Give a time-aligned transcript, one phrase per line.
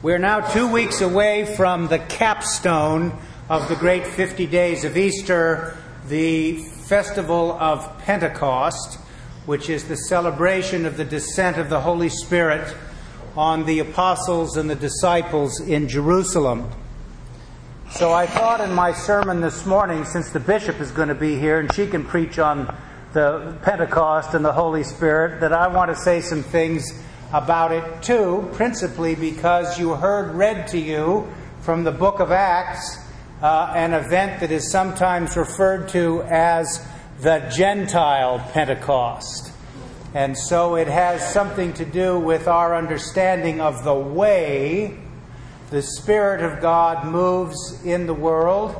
[0.00, 5.76] We're now two weeks away from the capstone of the great 50 days of Easter,
[6.06, 9.00] the festival of Pentecost,
[9.44, 12.76] which is the celebration of the descent of the Holy Spirit
[13.36, 16.70] on the apostles and the disciples in Jerusalem.
[17.90, 21.36] So I thought in my sermon this morning, since the bishop is going to be
[21.40, 22.72] here and she can preach on
[23.14, 28.02] the Pentecost and the Holy Spirit, that I want to say some things about it
[28.02, 31.28] too, principally because you heard read to you
[31.60, 32.98] from the book of Acts
[33.42, 36.86] uh, an event that is sometimes referred to as
[37.20, 39.52] the Gentile Pentecost.
[40.14, 44.98] And so it has something to do with our understanding of the way
[45.70, 48.74] the Spirit of God moves in the world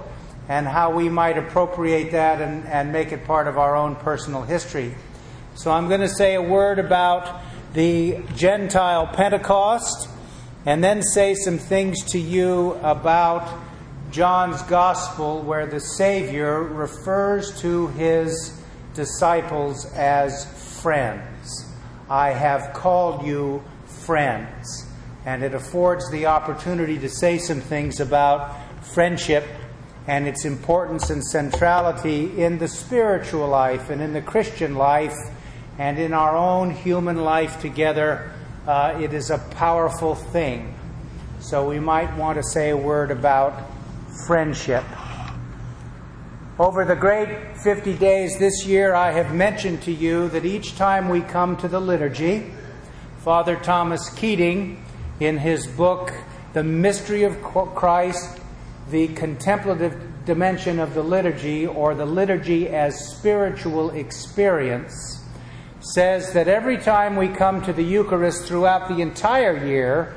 [0.48, 4.42] and how we might appropriate that and, and make it part of our own personal
[4.42, 4.94] history.
[5.54, 7.42] So I'm going to say a word about
[7.74, 10.08] the Gentile Pentecost,
[10.66, 13.48] and then say some things to you about
[14.10, 18.60] John's Gospel, where the Savior refers to his
[18.94, 20.46] disciples as
[20.80, 21.72] friends.
[22.10, 24.86] I have called you friends.
[25.26, 29.44] And it affords the opportunity to say some things about friendship
[30.06, 35.14] and its importance and centrality in the spiritual life and in the Christian life
[35.78, 38.32] and in our own human life together,
[38.66, 40.74] uh, it is a powerful thing.
[41.40, 43.62] So we might want to say a word about
[44.26, 44.84] friendship.
[46.58, 51.08] Over the great 50 days this year, I have mentioned to you that each time
[51.08, 52.50] we come to the liturgy,
[53.20, 54.84] Father Thomas Keating,
[55.20, 56.12] in his book,
[56.54, 58.40] The Mystery of Christ,
[58.90, 65.17] the contemplative dimension of the liturgy, or the liturgy as spiritual experience,
[65.80, 70.14] says that every time we come to the Eucharist throughout the entire year,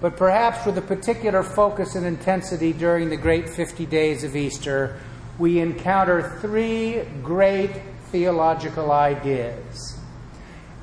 [0.00, 4.98] but perhaps with a particular focus and intensity during the great 50 days of Easter,
[5.38, 7.70] we encounter three great
[8.10, 9.98] theological ideas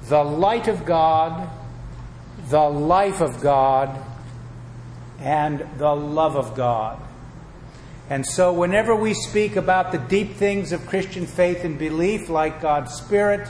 [0.09, 1.49] the light of God,
[2.49, 4.03] the life of God,
[5.19, 6.99] and the love of God.
[8.09, 12.59] And so, whenever we speak about the deep things of Christian faith and belief, like
[12.59, 13.47] God's Spirit,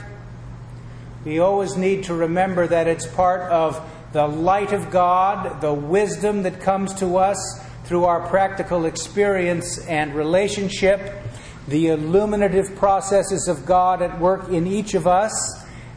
[1.24, 3.80] we always need to remember that it's part of
[4.12, 10.14] the light of God, the wisdom that comes to us through our practical experience and
[10.14, 11.22] relationship,
[11.68, 15.32] the illuminative processes of God at work in each of us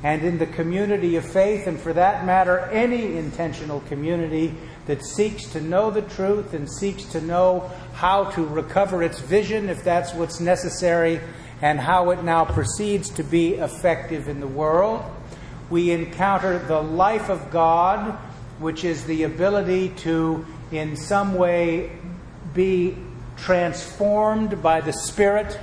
[0.04, 4.54] and in the community of faith, and for that matter, any intentional community
[4.86, 9.70] that seeks to know the truth and seeks to know how to recover its vision
[9.70, 11.20] if that's what's necessary
[11.62, 15.04] and how it now proceeds to be effective in the world
[15.70, 18.18] we encounter the life of God,
[18.60, 21.92] which is the ability to, in some way,
[22.54, 22.96] be
[23.38, 25.60] transformed by the Spirit.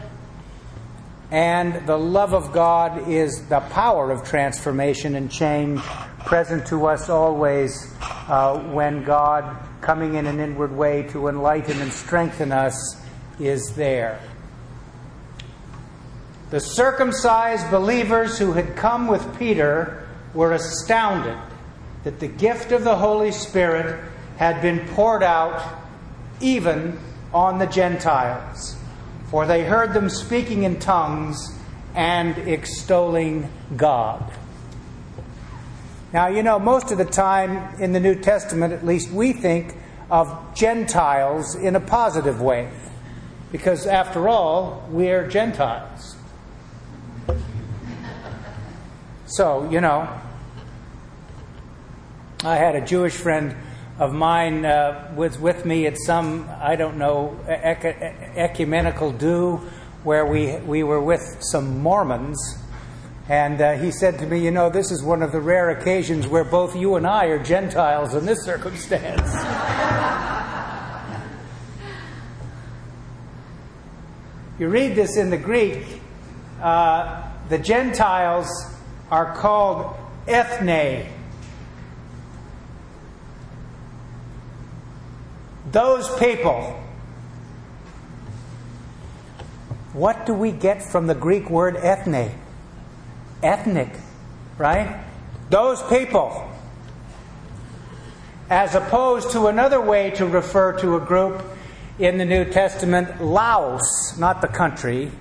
[1.30, 5.80] And the love of God is the power of transformation and change
[6.26, 11.92] present to us always uh, when God, coming in an inward way to enlighten and
[11.92, 13.00] strengthen us,
[13.40, 14.20] is there.
[16.52, 21.38] The circumcised believers who had come with Peter were astounded
[22.04, 23.98] that the gift of the Holy Spirit
[24.36, 25.78] had been poured out
[26.42, 27.00] even
[27.32, 28.76] on the Gentiles,
[29.30, 31.58] for they heard them speaking in tongues
[31.94, 34.30] and extolling God.
[36.12, 39.74] Now, you know, most of the time in the New Testament, at least, we think
[40.10, 42.70] of Gentiles in a positive way,
[43.50, 46.11] because after all, we're Gentiles.
[49.36, 50.08] So, you know,
[52.44, 53.56] I had a Jewish friend
[53.98, 59.56] of mine uh, was with me at some, I don't know, ecumenical do
[60.02, 62.38] where we, we were with some Mormons.
[63.26, 66.26] And uh, he said to me, You know, this is one of the rare occasions
[66.26, 69.22] where both you and I are Gentiles in this circumstance.
[74.58, 76.02] you read this in the Greek,
[76.60, 78.71] uh, the Gentiles
[79.12, 79.94] are called
[80.26, 81.06] ethne.
[85.70, 86.82] Those people.
[89.92, 92.30] What do we get from the Greek word ethne?
[93.42, 93.90] Ethnic,
[94.56, 95.04] right?
[95.50, 96.50] Those people.
[98.48, 101.44] As opposed to another way to refer to a group
[101.98, 105.12] in the New Testament, Laos, not the country.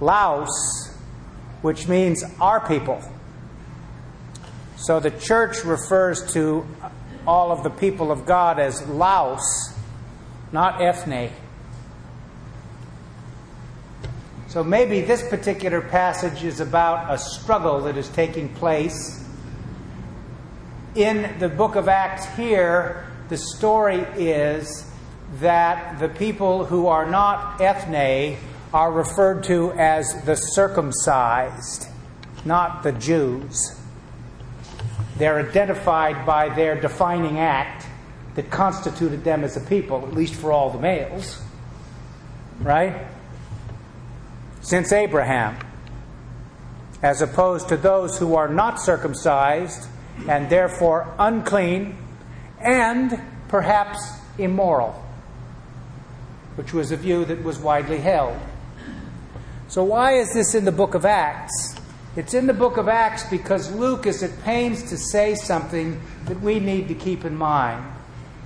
[0.00, 0.85] Laos
[1.66, 3.02] which means our people.
[4.76, 6.64] So the church refers to
[7.26, 9.74] all of the people of God as laos,
[10.52, 11.32] not ethne.
[14.46, 19.24] So maybe this particular passage is about a struggle that is taking place.
[20.94, 24.88] In the book of Acts here, the story is
[25.40, 28.36] that the people who are not ethne
[28.72, 31.86] are referred to as the circumcised,
[32.44, 33.78] not the Jews.
[35.16, 37.86] They're identified by their defining act
[38.34, 41.42] that constituted them as a people, at least for all the males.
[42.60, 43.06] Right?
[44.60, 45.56] Since Abraham,
[47.02, 49.88] as opposed to those who are not circumcised
[50.28, 51.96] and therefore unclean
[52.60, 54.00] and perhaps
[54.38, 54.92] immoral,
[56.56, 58.38] which was a view that was widely held.
[59.68, 61.74] So, why is this in the book of Acts?
[62.14, 66.40] It's in the book of Acts because Luke is at pains to say something that
[66.40, 67.84] we need to keep in mind.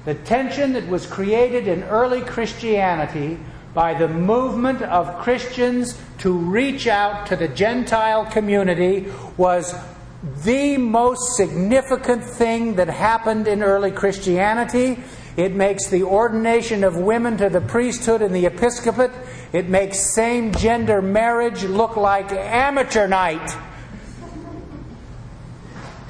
[0.06, 3.38] The tension that was created in early Christianity
[3.74, 9.74] by the movement of Christians to reach out to the Gentile community was
[10.44, 15.02] the most significant thing that happened in early Christianity.
[15.36, 19.12] It makes the ordination of women to the priesthood and the episcopate,
[19.52, 23.56] it makes same gender marriage look like amateur night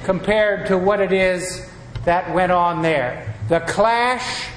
[0.03, 1.67] compared to what it is
[2.05, 3.35] that went on there.
[3.49, 4.47] The clash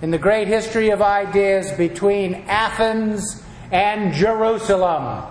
[0.00, 5.24] in the great history of ideas between Athens and Jerusalem.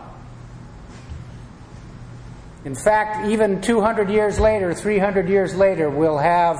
[2.63, 6.57] In fact, even 200 years later, 300 years later, we'll have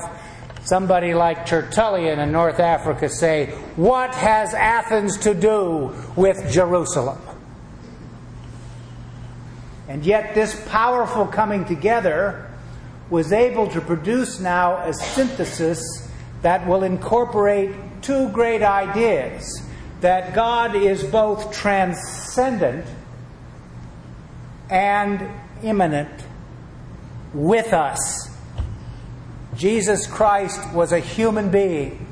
[0.64, 7.18] somebody like Tertullian in North Africa say, What has Athens to do with Jerusalem?
[9.88, 12.50] And yet, this powerful coming together
[13.10, 15.82] was able to produce now a synthesis
[16.40, 19.62] that will incorporate two great ideas
[20.00, 22.86] that God is both transcendent
[24.70, 25.28] and
[25.62, 26.24] immanent
[27.34, 28.31] with us.
[29.56, 32.06] Jesus Christ was a human being.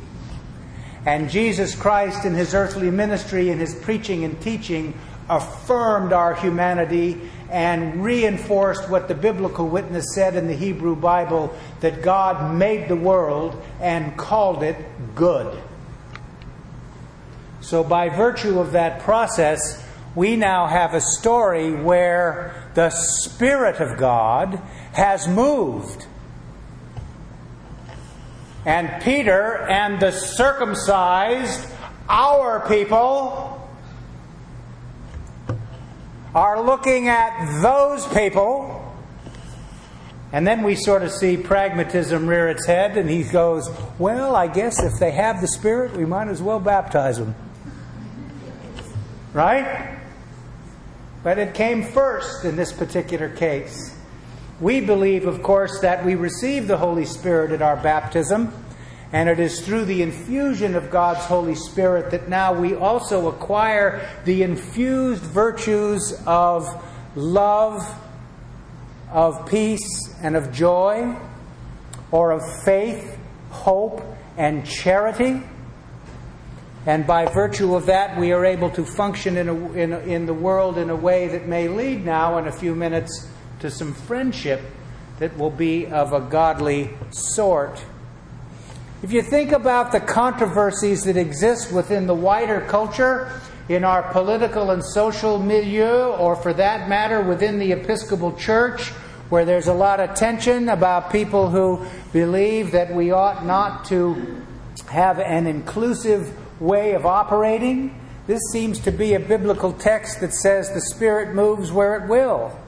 [1.07, 4.99] And Jesus Christ, in his earthly ministry, in his preaching and teaching,
[5.29, 7.21] affirmed our humanity
[7.51, 12.97] and reinforced what the biblical witness said in the Hebrew Bible that God made the
[12.97, 14.77] world and called it
[15.15, 15.63] good.
[17.61, 19.85] So, by virtue of that process,
[20.15, 24.61] we now have a story where the Spirit of God
[24.93, 26.07] has moved.
[28.67, 31.67] And Peter and the circumcised,
[32.09, 33.69] our people,
[36.35, 38.77] are looking at those people.
[40.33, 43.69] And then we sort of see pragmatism rear its head, and he goes,
[43.99, 47.35] Well, I guess if they have the Spirit, we might as well baptize them.
[49.33, 49.99] Right?
[51.23, 53.97] But it came first in this particular case.
[54.61, 58.53] We believe, of course, that we receive the Holy Spirit at our baptism,
[59.11, 64.07] and it is through the infusion of God's Holy Spirit that now we also acquire
[64.27, 66.69] the infused virtues of
[67.17, 67.83] love,
[69.11, 71.17] of peace, and of joy,
[72.11, 73.19] or of faith,
[73.49, 74.03] hope,
[74.37, 75.43] and charity.
[76.85, 80.27] And by virtue of that, we are able to function in, a, in, a, in
[80.27, 83.27] the world in a way that may lead now, in a few minutes,
[83.61, 84.61] to some friendship
[85.19, 87.85] that will be of a godly sort.
[89.03, 93.41] If you think about the controversies that exist within the wider culture,
[93.71, 98.89] in our political and social milieu, or for that matter, within the Episcopal Church,
[99.31, 104.45] where there's a lot of tension about people who believe that we ought not to
[104.89, 107.95] have an inclusive way of operating.
[108.27, 112.59] This seems to be a biblical text that says the Spirit moves where it will.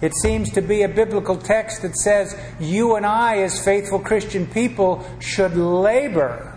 [0.00, 4.46] It seems to be a biblical text that says you and I, as faithful Christian
[4.46, 6.54] people, should labor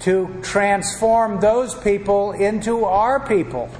[0.00, 3.70] to transform those people into our people.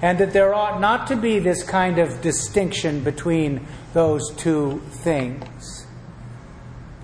[0.00, 5.86] And that there ought not to be this kind of distinction between those two things.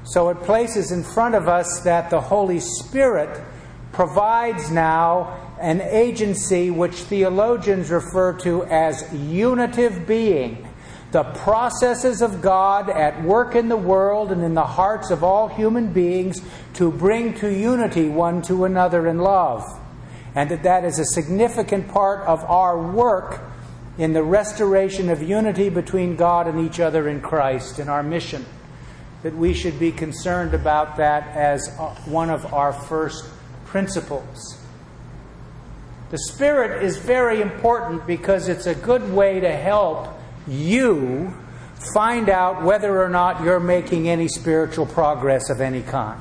[0.03, 3.41] So it places in front of us that the Holy Spirit
[3.93, 10.68] provides now an agency which theologians refer to as unitive being
[11.11, 15.49] the processes of God at work in the world and in the hearts of all
[15.49, 16.41] human beings
[16.75, 19.65] to bring to unity one to another in love.
[20.35, 23.41] And that that is a significant part of our work
[23.97, 28.45] in the restoration of unity between God and each other in Christ in our mission
[29.23, 33.25] that we should be concerned about that as uh, one of our first
[33.67, 34.59] principles.
[36.11, 40.09] The Spirit is very important because it's a good way to help
[40.49, 41.33] you
[41.95, 46.21] find out whether or not you're making any spiritual progress of any kind.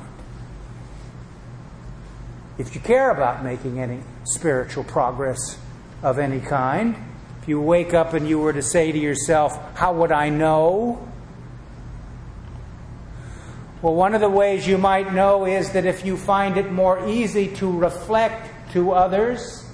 [2.58, 5.58] If you care about making any spiritual progress
[6.02, 6.96] of any kind,
[7.40, 11.08] if you wake up and you were to say to yourself, How would I know?
[13.80, 17.08] Well, one of the ways you might know is that if you find it more
[17.08, 19.64] easy to reflect to others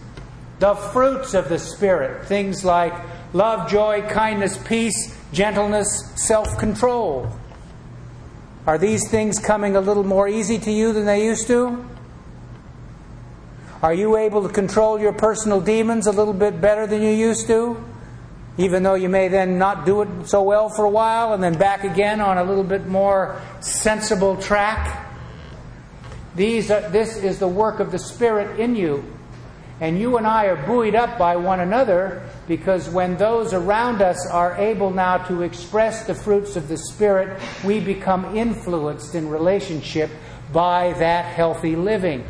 [0.59, 2.93] the fruits of the Spirit, things like
[3.35, 7.29] love, joy, kindness, peace, gentleness, self control.
[8.67, 11.85] Are these things coming a little more easy to you than they used to?
[13.83, 17.47] Are you able to control your personal demons a little bit better than you used
[17.49, 17.77] to?
[18.57, 21.59] Even though you may then not do it so well for a while and then
[21.59, 25.07] back again on a little bit more sensible track?
[26.35, 29.14] These are, this is the work of the Spirit in you.
[29.85, 34.27] And you and I are buoyed up by one another because when those around us
[34.27, 40.09] are able now to express the fruits of the Spirit, we become influenced in relationship
[40.55, 42.25] by that healthy living.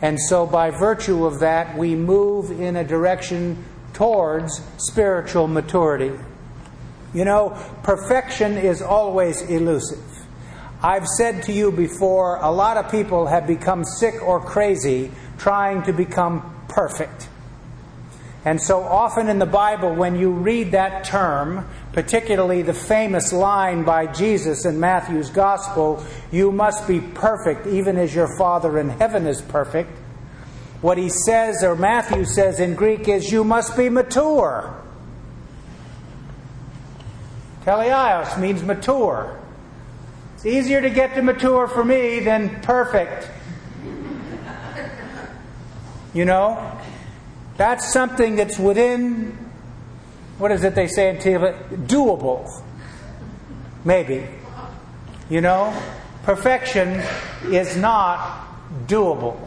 [0.00, 6.18] And so, by virtue of that, we move in a direction towards spiritual maturity.
[7.12, 10.02] You know, perfection is always elusive.
[10.82, 15.10] I've said to you before, a lot of people have become sick or crazy
[15.44, 17.28] trying to become perfect.
[18.46, 23.84] And so often in the Bible, when you read that term, particularly the famous line
[23.84, 29.26] by Jesus in Matthew's Gospel, you must be perfect, even as your Father in heaven
[29.26, 29.90] is perfect.
[30.80, 34.74] What he says, or Matthew says in Greek, is you must be mature.
[37.66, 39.38] Teleios means mature.
[40.36, 43.28] It's easier to get to mature for me than perfect.
[46.14, 46.80] You know?
[47.56, 49.50] That's something that's within,
[50.38, 51.86] what is it they say in Teva?
[51.86, 52.48] Doable.
[53.84, 54.26] Maybe.
[55.28, 55.78] You know?
[56.22, 57.02] Perfection
[57.44, 58.46] is not
[58.86, 59.38] doable.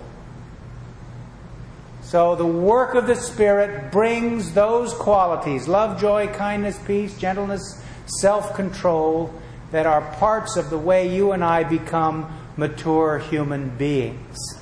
[2.01, 8.53] So the work of the Spirit brings those qualities love, joy, kindness, peace, gentleness, self
[8.55, 9.33] control
[9.71, 14.56] that are parts of the way you and I become mature human beings.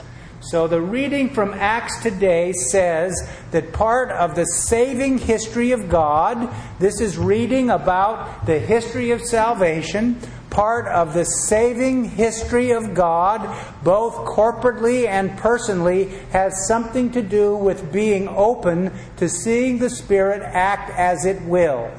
[0.51, 6.53] So the reading from Acts today says that part of the saving history of God,
[6.77, 10.19] this is reading about the history of salvation,
[10.51, 13.41] part of the saving history of God,
[13.83, 20.43] both corporately and personally, has something to do with being open to seeing the Spirit
[20.43, 21.91] act as it will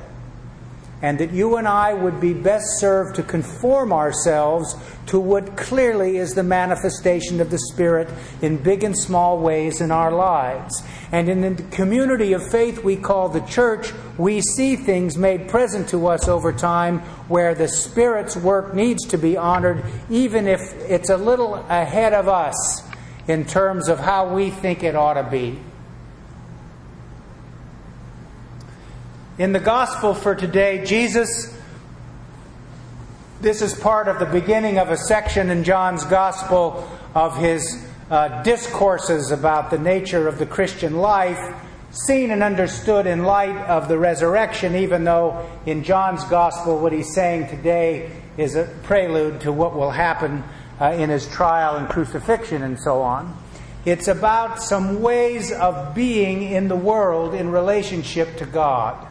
[1.07, 4.75] and that you and I would be best served to conform ourselves
[5.07, 8.09] to what clearly is the manifestation of the Spirit
[8.43, 10.83] in big and small ways in our lives.
[11.13, 15.89] And in the community of faith we call the church, we see things made present
[15.91, 16.99] to us over time
[17.29, 22.27] where the Spirit's work needs to be honored, even if it's a little ahead of
[22.27, 22.83] us
[23.29, 25.57] in terms of how we think it ought to be.
[29.39, 31.55] In the gospel for today, Jesus,
[33.43, 38.43] this is part of the beginning of a section in John's gospel of his uh,
[38.45, 41.55] discourses about the nature of the Christian life,
[41.91, 47.13] seen and understood in light of the resurrection, even though in John's gospel, what he's
[47.13, 50.45] saying today is a prelude to what will happen
[50.81, 53.37] uh, in his trial and crucifixion and so on.
[53.85, 59.07] It's about some ways of being in the world in relationship to God.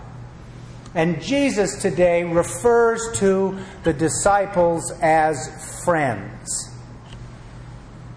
[0.96, 6.72] And Jesus today refers to the disciples as friends.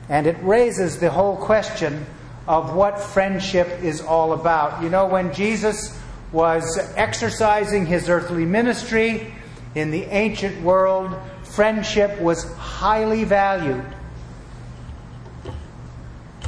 [0.09, 2.07] And it raises the whole question
[2.47, 4.83] of what friendship is all about.
[4.83, 5.99] You know, when Jesus
[6.31, 9.35] was exercising his earthly ministry
[9.75, 13.85] in the ancient world, friendship was highly valued.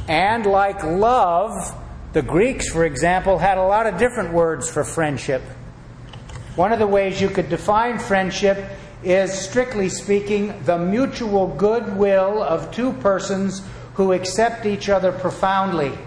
[0.07, 1.53] And like love,
[2.13, 5.41] the Greeks, for example, had a lot of different words for friendship.
[6.55, 8.57] One of the ways you could define friendship
[9.03, 13.61] is, strictly speaking, the mutual goodwill of two persons
[13.93, 15.97] who accept each other profoundly.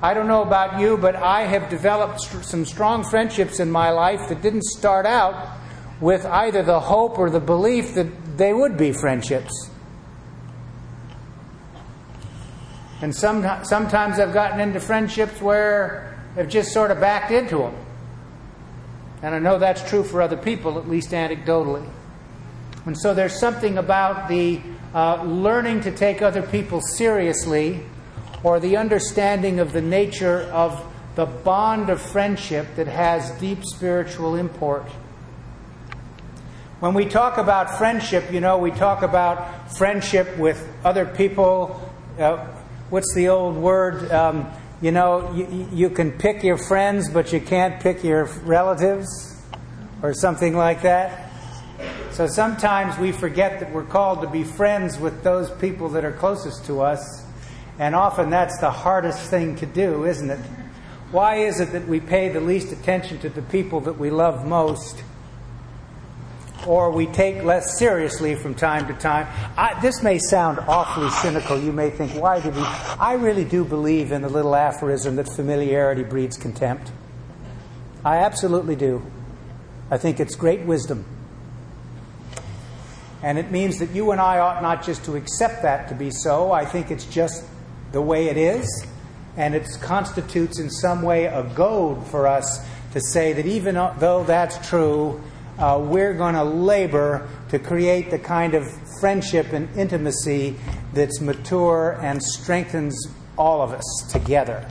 [0.00, 4.28] I don't know about you, but I have developed some strong friendships in my life
[4.28, 5.58] that didn't start out
[6.00, 9.70] with either the hope or the belief that they would be friendships.
[13.00, 17.74] And some, sometimes I've gotten into friendships where I've just sort of backed into them.
[19.22, 21.88] And I know that's true for other people, at least anecdotally.
[22.86, 24.60] And so there's something about the
[24.94, 27.82] uh, learning to take other people seriously
[28.42, 30.84] or the understanding of the nature of
[31.16, 34.84] the bond of friendship that has deep spiritual import.
[36.80, 41.92] When we talk about friendship, you know, we talk about friendship with other people.
[42.16, 42.46] Uh,
[42.88, 44.10] what's the old word?
[44.12, 44.46] Um,
[44.80, 49.36] you know, you, you can pick your friends, but you can't pick your relatives,
[50.02, 51.30] or something like that.
[52.12, 56.12] So sometimes we forget that we're called to be friends with those people that are
[56.12, 57.24] closest to us,
[57.78, 60.40] and often that's the hardest thing to do, isn't it?
[61.10, 64.46] Why is it that we pay the least attention to the people that we love
[64.46, 65.02] most?
[66.66, 69.26] Or we take less seriously from time to time.
[69.56, 71.58] I, this may sound awfully cynical.
[71.58, 72.62] You may think, why did we?
[72.62, 76.90] I really do believe in the little aphorism that familiarity breeds contempt.
[78.04, 79.02] I absolutely do.
[79.90, 81.04] I think it's great wisdom.
[83.22, 86.10] And it means that you and I ought not just to accept that to be
[86.10, 86.52] so.
[86.52, 87.44] I think it's just
[87.92, 88.86] the way it is
[89.36, 94.24] and it constitutes in some way a goad for us to say that even though
[94.24, 95.22] that's true,
[95.58, 98.64] uh, we're going to labor to create the kind of
[99.00, 100.56] friendship and intimacy
[100.92, 104.66] that's mature and strengthens all of us together.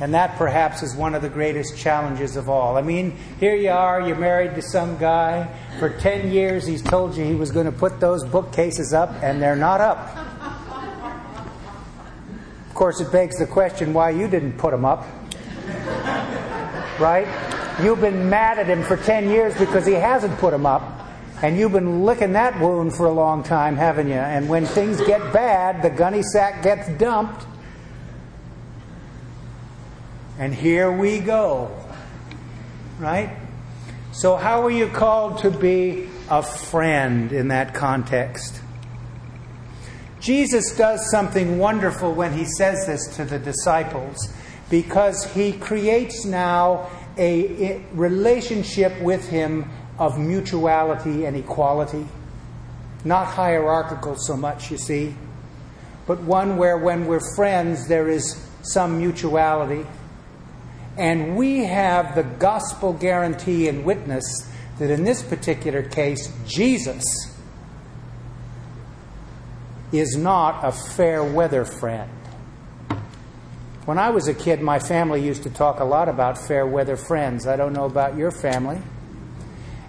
[0.00, 2.76] And that perhaps is one of the greatest challenges of all.
[2.76, 5.48] I mean, here you are, you're married to some guy.
[5.78, 9.40] For 10 years, he's told you he was going to put those bookcases up, and
[9.40, 10.14] they're not up
[12.68, 15.06] Of course, it begs the question why you didn't put them up.
[17.00, 17.55] right?
[17.82, 20.82] You've been mad at him for 10 years because he hasn't put them up.
[21.42, 24.14] And you've been licking that wound for a long time, haven't you?
[24.14, 27.44] And when things get bad, the gunny sack gets dumped.
[30.38, 31.70] And here we go.
[32.98, 33.36] Right?
[34.12, 38.62] So, how are you called to be a friend in that context?
[40.20, 44.32] Jesus does something wonderful when he says this to the disciples
[44.70, 52.06] because he creates now a relationship with him of mutuality and equality.
[53.04, 55.14] Not hierarchical so much, you see,
[56.06, 59.86] but one where when we're friends, there is some mutuality.
[60.96, 64.24] And we have the gospel guarantee and witness
[64.78, 67.04] that in this particular case, Jesus
[69.92, 72.10] is not a fair weather friend.
[73.86, 76.96] When I was a kid, my family used to talk a lot about fair weather
[76.96, 77.46] friends.
[77.46, 78.82] I don't know about your family.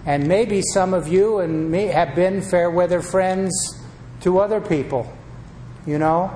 [0.06, 3.52] And maybe some of you and me have been fair weather friends
[4.20, 5.12] to other people.
[5.84, 6.30] You know?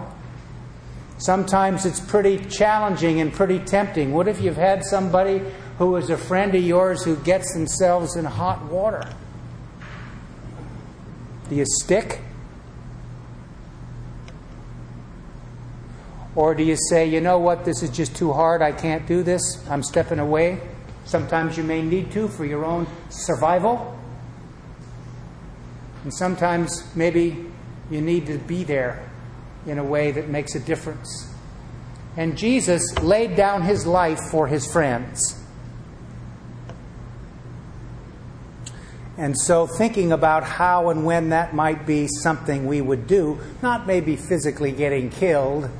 [1.18, 4.12] Sometimes it's pretty challenging and pretty tempting.
[4.12, 5.40] What if you've had somebody
[5.78, 9.08] who is a friend of yours who gets themselves in hot water?
[11.48, 12.18] Do you stick?
[16.34, 19.22] Or do you say, you know what, this is just too hard, I can't do
[19.22, 20.60] this, I'm stepping away?
[21.04, 23.98] Sometimes you may need to for your own survival.
[26.04, 27.46] And sometimes maybe
[27.90, 29.08] you need to be there
[29.66, 31.32] in a way that makes a difference.
[32.16, 35.38] And Jesus laid down his life for his friends.
[39.16, 43.86] And so, thinking about how and when that might be something we would do, not
[43.86, 45.70] maybe physically getting killed,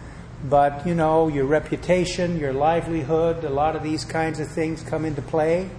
[0.45, 5.05] but, you know, your reputation, your livelihood, a lot of these kinds of things come
[5.05, 5.71] into play.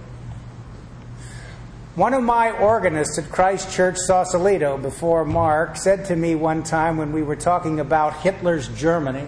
[1.94, 6.96] One of my organists at Christ Church Sausalito before Mark said to me one time
[6.96, 9.26] when we were talking about Hitler's Germany,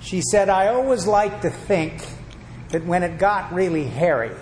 [0.00, 2.02] she said, I always like to think
[2.70, 4.34] that when it got really hairy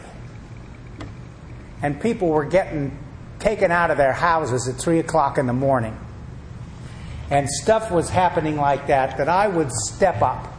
[1.83, 2.97] and people were getting
[3.39, 5.99] taken out of their houses at 3 o'clock in the morning,
[7.31, 10.53] and stuff was happening like that, that I would step up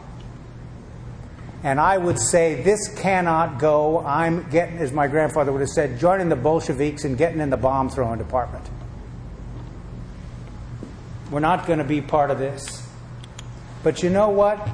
[1.63, 3.99] and I would say, This cannot go.
[3.99, 7.57] I'm getting, as my grandfather would have said, joining the Bolsheviks and getting in the
[7.57, 8.67] bomb throwing department.
[11.29, 12.87] We're not going to be part of this.
[13.83, 14.67] But you know what?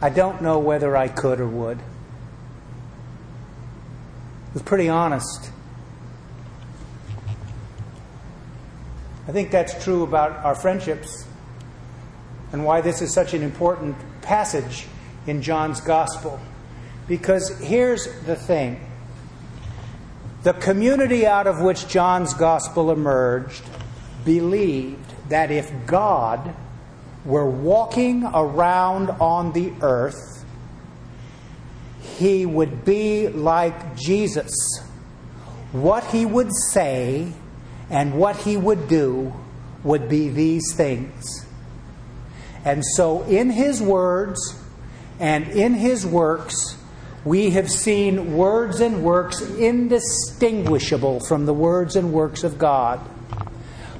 [0.00, 1.78] I don't know whether I could or would.
[1.78, 1.84] It
[4.54, 5.50] was pretty honest.
[9.30, 11.24] I think that's true about our friendships
[12.50, 14.88] and why this is such an important passage
[15.24, 16.40] in John's Gospel.
[17.06, 18.80] Because here's the thing
[20.42, 23.62] the community out of which John's Gospel emerged
[24.24, 26.52] believed that if God
[27.24, 30.44] were walking around on the earth,
[32.00, 34.50] he would be like Jesus.
[35.70, 37.32] What he would say
[37.90, 39.34] and what he would do
[39.82, 41.46] would be these things.
[42.64, 44.58] And so, in his words
[45.18, 46.76] and in his works,
[47.24, 53.00] we have seen words and works indistinguishable from the words and works of God.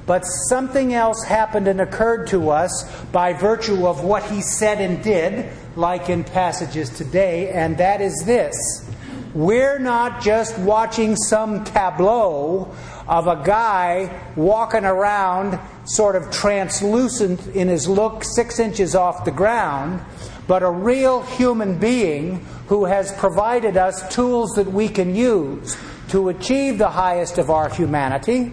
[0.07, 5.03] But something else happened and occurred to us by virtue of what he said and
[5.03, 8.90] did, like in passages today, and that is this.
[9.33, 12.75] We're not just watching some tableau
[13.07, 19.31] of a guy walking around sort of translucent in his look, six inches off the
[19.31, 20.01] ground,
[20.47, 25.77] but a real human being who has provided us tools that we can use
[26.09, 28.51] to achieve the highest of our humanity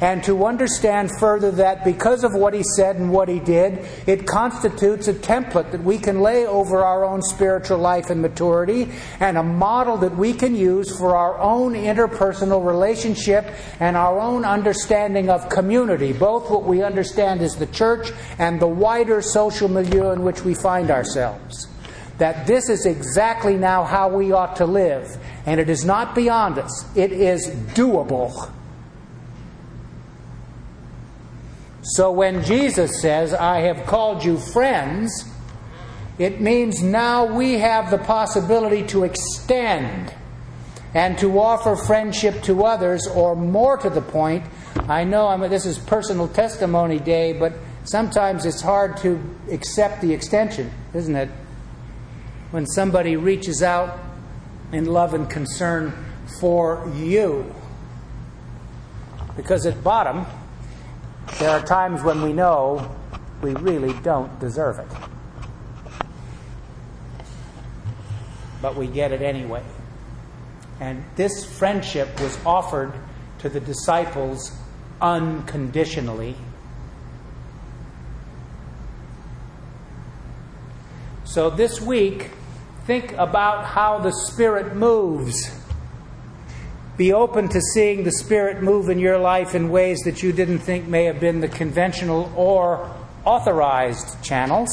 [0.00, 4.26] and to understand further that because of what he said and what he did, it
[4.26, 9.36] constitutes a template that we can lay over our own spiritual life and maturity and
[9.36, 13.44] a model that we can use for our own interpersonal relationship
[13.78, 18.66] and our own understanding of community, both what we understand as the church and the
[18.66, 21.66] wider social milieu in which we find ourselves
[22.18, 25.16] that this is exactly now how we ought to live.
[25.46, 28.52] And it is not beyond us, it is doable.
[31.94, 35.24] So when Jesus says, I have called you friends,
[36.18, 40.14] it means now we have the possibility to extend
[40.94, 44.44] and to offer friendship to others, or more to the point.
[44.88, 50.00] I know I mean, this is personal testimony day, but sometimes it's hard to accept
[50.00, 51.28] the extension, isn't it?
[52.52, 53.98] When somebody reaches out
[54.70, 55.92] in love and concern
[56.38, 57.52] for you.
[59.36, 60.26] Because at bottom,
[61.38, 62.94] there are times when we know
[63.42, 64.88] we really don't deserve it.
[68.60, 69.62] But we get it anyway.
[70.80, 72.92] And this friendship was offered
[73.38, 74.52] to the disciples
[75.00, 76.36] unconditionally.
[81.24, 82.30] So this week,
[82.86, 85.59] think about how the Spirit moves
[87.00, 90.58] be open to seeing the Spirit move in your life in ways that you didn't
[90.58, 94.70] think may have been the conventional or authorized channels.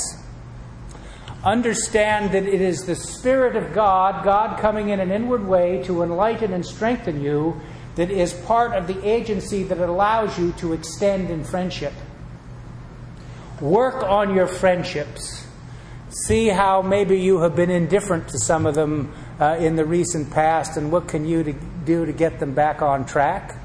[1.46, 6.04] Understand that it is the Spirit of God, God coming in an inward way to
[6.04, 7.62] enlighten and strengthen you,
[7.96, 11.94] that is part of the agency that allows you to extend in friendship.
[13.62, 15.48] Work on your friendships.
[16.10, 20.30] See how maybe you have been indifferent to some of them uh, in the recent
[20.30, 21.56] past, and what can you to
[21.88, 23.58] do to get them back on track?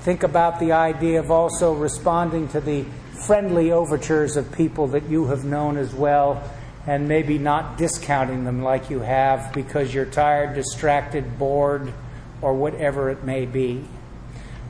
[0.00, 2.84] Think about the idea of also responding to the
[3.26, 6.42] friendly overtures of people that you have known as well,
[6.86, 11.92] and maybe not discounting them like you have because you're tired, distracted, bored,
[12.40, 13.84] or whatever it may be.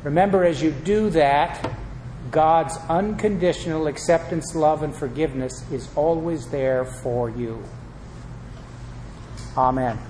[0.02, 1.70] Remember, as you do that,
[2.32, 7.62] God's unconditional acceptance, love, and forgiveness is always there for you.
[9.56, 10.09] Amen.